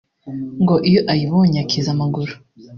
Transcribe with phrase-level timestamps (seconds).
[0.61, 2.33] ngo iyo ayibonye akiza amaguru